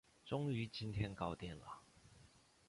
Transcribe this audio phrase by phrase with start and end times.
[0.25, 1.79] 终于今天搞定了